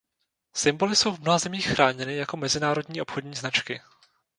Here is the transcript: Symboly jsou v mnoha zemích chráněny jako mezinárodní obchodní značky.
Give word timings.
Symboly 0.53 0.95
jsou 0.95 1.11
v 1.11 1.19
mnoha 1.19 1.37
zemích 1.37 1.67
chráněny 1.67 2.15
jako 2.15 2.37
mezinárodní 2.37 3.01
obchodní 3.01 3.35
značky. 3.35 3.81